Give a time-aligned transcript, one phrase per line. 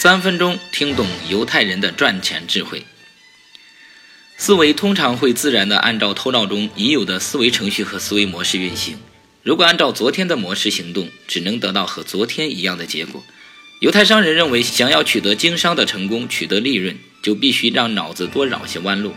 [0.00, 2.84] 三分钟听懂犹太人的赚钱智慧。
[4.36, 8.96] 思维通常会自然地按照头脑中已有的思维程序和思维模式运行。
[9.42, 13.24] 如果按照昨天的模式行动，只能得到和昨天一样的结果。
[13.80, 19.14] 犹太商人认为，想要取得经商的成功，取得利润，就必须让脑子多绕些弯路。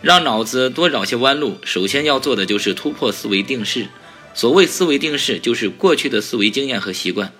[0.00, 3.88] 让脑子多绕些弯路，首先要做的就是突破思维定式。
[4.32, 7.34] 所谓思维定式，就是过去的思维经验和习惯。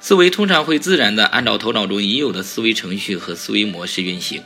[0.00, 4.42] 思维通常会自然地按照头脑中已有的思维程序和思维模式运行。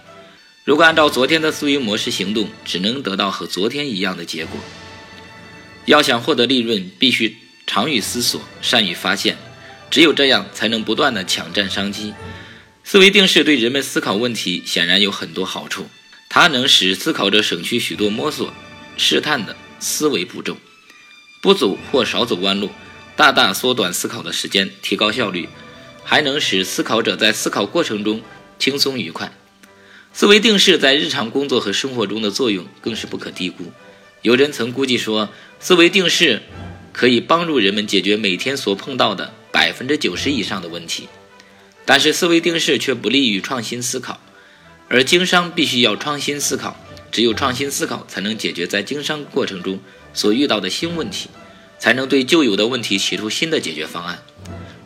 [0.65, 4.59] 如果按照昨天的思维模式行动，只能得到和昨天一样的结果。
[5.87, 7.37] 要想获得利润，必须
[7.67, 9.37] 长于思索，善于发现，
[9.91, 12.15] 只有这样才能不断地抢占商机。
[12.85, 15.89] 思维定式对人们思考问题显然有很多好处，
[16.29, 18.53] 它能使思考者省去许多摸索、
[18.97, 20.57] 试探的思维步骤。
[21.43, 22.71] 不走或少走弯路，
[23.21, 25.47] 大大缩短思考的时间，提高效率，
[26.03, 28.23] 还能使思考者在思考过程中
[28.59, 29.31] 轻松愉快。
[30.11, 33.73] 思维定式在日常工作和生活中的作用更是不可低估。
[34.23, 36.41] 有人曾估计说，思维定式
[36.95, 41.07] 可以帮助人们解决每天所碰到的百分之九十以上的问题。
[41.85, 44.19] 但是，思维定式却不利于创新思考，
[44.89, 46.75] 而经商必须要创新思考，
[47.13, 49.79] 只有创新思考才能解决在经商过程中。
[50.15, 51.29] 所遇到的新问题，
[51.81, 54.23] 才能对旧有的问题提出新的解决方案。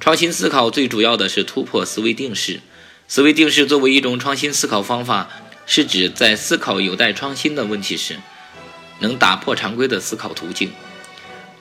[0.01, 2.61] 创新思考最主要的是突破思维定式。
[3.07, 5.29] 思维定式作为一种创新思考方法，
[5.67, 8.17] 是指在思考有待创新的问题时，
[9.01, 10.73] 能打破常规的思考途径，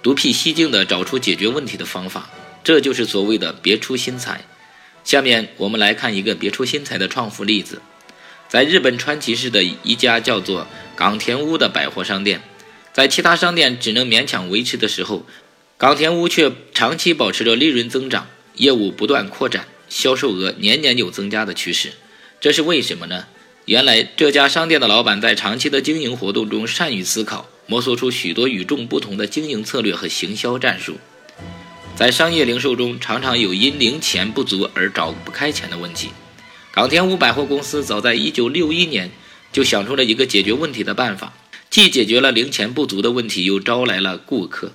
[0.01, 2.29] 独辟蹊径地找出解决问题的方法。
[2.63, 4.45] 这就是所谓的别出心裁。
[5.03, 7.81] 下面我们来看一个别出心裁的创富例子。
[8.47, 12.41] 在日本川崎市的一家叫做冈田屋的百货商店。
[12.93, 15.25] 在其他商店只能勉强维持的时候，
[15.79, 21.93] 冈田屋却长期保持着利润增长，业务不断扩展，销售额年年有增加的趋势。
[22.39, 23.25] 这是为什么呢？
[23.65, 30.97] 原来这家商店的老板在长期的经营活动中善于思考，摸索出许多与众不同的经营策略和行销战术。
[31.95, 36.09] 在商业零售中，常常有因零钱不足而找不开钱的问题。
[36.71, 39.11] 冈田屋百货公司早在1961年
[39.51, 41.33] 就想出了一个解决问题的办法。
[41.73, 44.73] 既解决了零钱不足的问题，又招来了顾客。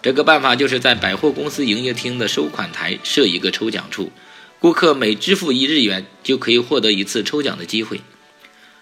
[0.00, 4.10] 这个办法就是在百货公司营业厅的收款台设一个抽奖处，
[4.58, 8.00] 顾客每支付一日元就可以获得一次抽奖的机会。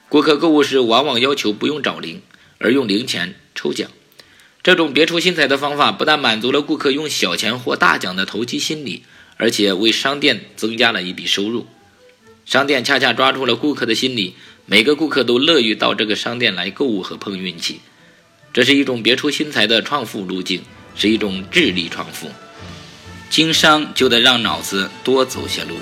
[0.09, 2.23] 顾客购物时往往要求不用找零，
[2.59, 3.91] 而用零钱抽奖。
[4.63, 9.03] 这种别出心裁的方法不但满足了顾客用小钱获大奖的投机心理，
[9.39, 11.67] 而且为商店增加了一笔收入。
[12.47, 14.37] 商店恰恰抓住了顾客的心理。
[14.67, 17.81] 每个顾客都乐于到这个商店来购物和碰运气，
[18.53, 20.63] 这是一种别出心裁的创富路径，
[20.97, 22.31] 是一种智力创富。
[23.29, 25.77] 经商就得让脑子多走些路。